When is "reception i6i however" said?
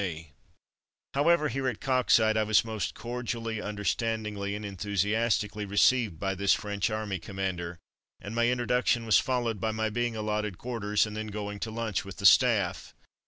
0.23-1.49